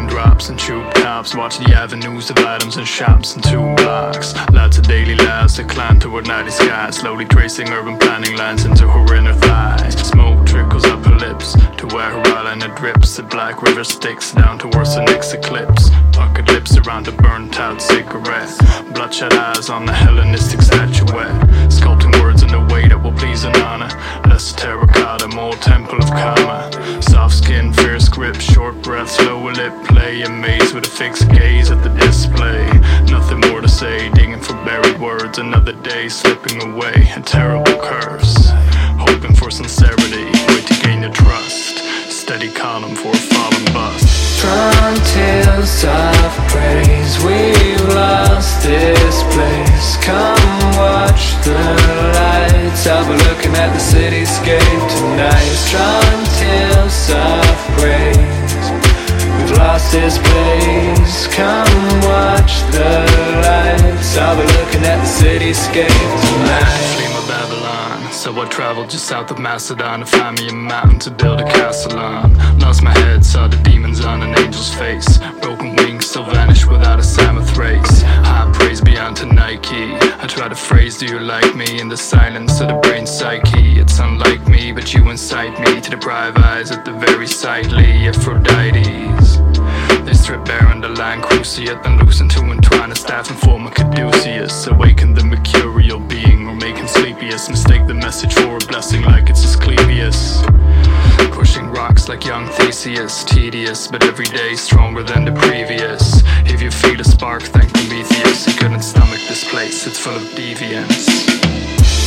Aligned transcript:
drops 0.00 0.48
and 0.48 0.58
tube 0.58 0.92
tops. 0.94 1.34
Watch 1.34 1.58
the 1.58 1.74
avenues 1.74 2.30
of 2.30 2.38
items 2.38 2.76
and 2.76 2.86
shops 2.86 3.34
and 3.34 3.44
two 3.44 3.74
blocks. 3.76 4.34
Lots 4.52 4.78
of 4.78 4.86
daily 4.86 5.14
lives 5.14 5.56
that 5.56 5.68
climb 5.68 5.98
toward 5.98 6.26
nighty 6.26 6.50
skies. 6.50 6.96
Slowly 6.96 7.24
tracing 7.24 7.68
urban 7.70 7.98
planning 7.98 8.36
lines 8.36 8.64
into 8.64 8.88
her 8.88 9.14
inner 9.14 9.34
thighs. 9.34 9.94
Smoke 10.06 10.46
trickles 10.46 10.84
up 10.84 11.04
her 11.04 11.16
lips 11.16 11.54
to 11.78 11.86
where 11.94 12.10
her 12.10 12.22
eyeliner 12.22 12.74
drips. 12.76 13.16
The 13.16 13.22
black 13.24 13.62
river 13.62 13.84
sticks 13.84 14.32
down 14.32 14.58
towards 14.58 14.94
the 14.94 15.02
next 15.02 15.32
eclipse. 15.32 15.90
Pocket 16.12 16.48
lips 16.48 16.76
around 16.76 17.08
a 17.08 17.12
burnt 17.12 17.58
out 17.58 17.80
cigarette. 17.80 18.56
Bloodshot 18.94 19.34
eyes 19.34 19.68
on 19.68 19.86
the 19.86 19.92
Hellenistic 19.92 20.62
statuette. 20.62 21.71
Amazed 30.42 30.74
with 30.74 30.84
a 30.84 30.90
fixed 30.90 31.30
gaze 31.30 31.70
at 31.70 31.84
the 31.84 31.88
display. 31.90 32.66
Nothing 33.06 33.38
more 33.48 33.60
to 33.60 33.68
say, 33.68 34.10
digging 34.10 34.40
for 34.40 34.54
buried 34.64 34.98
words. 34.98 35.38
Another 35.38 35.72
day 35.72 36.08
slipping 36.08 36.60
away, 36.60 36.94
a 37.14 37.20
terrible 37.20 37.78
curse. 37.78 38.50
Hoping 38.98 39.36
for 39.36 39.52
sincerity, 39.52 40.26
wait 40.50 40.66
to 40.66 40.74
gain 40.82 41.02
your 41.02 41.12
trust. 41.12 41.78
Steady 42.10 42.50
column 42.50 42.96
for 42.96 43.12
a 43.12 43.22
fallen 43.30 43.64
bust. 43.66 44.40
Frontiers 44.42 45.84
of 45.84 46.32
praise, 46.50 47.22
we've 47.22 47.94
lost 47.94 48.64
this 48.64 49.22
place. 49.30 49.96
Come 50.02 50.58
watch 50.74 51.38
the 51.46 51.54
lights. 52.18 52.84
I'll 52.88 53.06
be 53.06 53.14
looking 53.30 53.54
at 53.54 53.70
the 53.70 53.78
cityscape 53.78 54.82
tonight. 54.90 55.38
Frontiers 55.38 56.01
this 59.92 60.16
place. 60.18 61.28
Come 61.28 62.00
watch 62.00 62.64
the 62.72 62.88
lights. 63.44 64.16
I'll 64.16 64.36
be 64.36 64.42
looking 64.58 64.82
at 64.84 64.98
the 65.04 65.10
cityscape 65.20 65.86
tonight. 66.28 66.98
Of. 66.98 67.12
So 68.12 68.40
I 68.40 68.46
traveled 68.46 68.88
just 68.88 69.06
south 69.06 69.30
of 69.30 69.38
Macedon 69.38 70.00
to 70.00 70.06
find 70.06 70.38
me 70.38 70.48
a 70.48 70.52
mountain 70.52 70.98
to 71.00 71.10
build 71.10 71.40
a 71.40 71.44
castle 71.44 71.98
on. 71.98 72.58
Lost 72.58 72.82
my 72.82 72.96
head, 73.00 73.24
saw 73.24 73.48
the 73.48 73.56
demons 73.58 74.00
on 74.04 74.22
an 74.22 74.34
angel's 74.38 74.72
face. 74.72 75.18
Broken 75.40 75.74
wings 75.76 76.06
still 76.06 76.24
vanish 76.24 76.64
without 76.64 76.98
a 76.98 77.02
Samothrace. 77.02 78.02
High 78.02 78.50
praise 78.54 78.80
beyond 78.80 79.16
to 79.16 79.26
Nike. 79.26 79.94
I 80.22 80.26
try 80.28 80.48
to 80.48 80.54
phrase, 80.54 80.98
do 80.98 81.06
you 81.06 81.18
like 81.18 81.56
me? 81.56 81.80
In 81.80 81.88
the 81.88 81.96
silence 81.96 82.60
of 82.60 82.68
the 82.68 82.74
brain 82.74 83.06
psyche. 83.06 83.80
It's 83.80 83.98
unlike 83.98 84.46
me, 84.46 84.72
but 84.72 84.94
you 84.94 85.10
incite 85.10 85.58
me 85.58 85.80
to 85.80 85.90
deprive 85.90 86.36
eyes 86.36 86.70
at 86.70 86.84
the 86.84 86.92
very 86.92 87.26
sightly 87.26 88.06
Aphrodites. 88.06 89.51
Strip 90.22 90.44
bare 90.44 90.68
under 90.68 90.88
line 90.88 91.20
cruciate, 91.20 91.82
then 91.82 91.98
loosen 91.98 92.28
to 92.28 92.38
entwine 92.42 92.92
a 92.92 92.94
staff 92.94 93.28
and 93.28 93.36
form 93.40 93.66
a 93.66 93.70
caduceus. 93.72 94.68
Awaken 94.68 95.14
the 95.14 95.24
mercurial 95.24 95.98
being 95.98 96.46
or 96.46 96.54
him 96.64 96.86
sleepiest. 96.86 97.50
Mistake 97.50 97.88
the 97.88 97.94
message 97.94 98.32
for 98.32 98.54
a 98.54 98.60
blessing 98.60 99.02
like 99.02 99.28
it's 99.28 99.44
Asclepius. 99.44 100.40
Pushing 101.32 101.66
rocks 101.70 102.08
like 102.08 102.24
young 102.24 102.46
Theseus, 102.50 103.24
tedious, 103.24 103.88
but 103.88 104.04
every 104.04 104.26
day 104.26 104.54
stronger 104.54 105.02
than 105.02 105.24
the 105.24 105.32
previous. 105.32 106.22
If 106.46 106.62
you 106.62 106.70
feel 106.70 107.00
a 107.00 107.04
spark, 107.04 107.42
thank 107.42 107.72
Prometheus. 107.72 108.44
He 108.46 108.52
couldn't 108.52 108.82
stomach 108.82 109.20
this 109.28 109.42
place, 109.50 109.88
it's 109.88 109.98
full 109.98 110.14
of 110.14 110.22
deviance. 110.38 111.08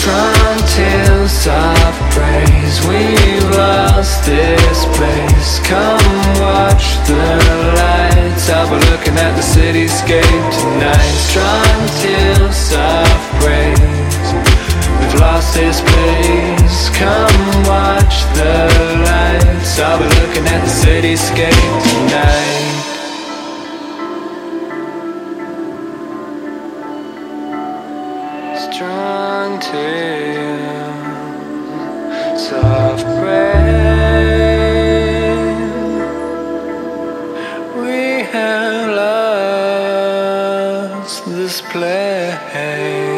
Frontiers 0.00 1.46
of 1.46 1.94
praise, 2.14 2.80
we've 2.88 3.37
cityscape 9.58 10.46
tonight. 10.62 11.14
Frontiers 11.34 12.70
of 12.78 13.10
praise, 13.42 14.28
we've 14.98 15.16
lost 15.20 15.50
this 15.54 15.80
place. 15.80 16.88
Come 16.90 17.64
watch 17.66 18.16
the 18.38 18.54
lights. 19.08 19.80
I'll 19.80 19.98
be 19.98 20.04
looking 20.20 20.46
at 20.46 20.60
the 20.62 20.70
cityscape 20.82 21.82
tonight. 21.90 22.66
Strong 28.70 29.58
tales, 29.58 30.98
soft 32.48 33.06
rain. 33.24 33.57
We 41.60 43.17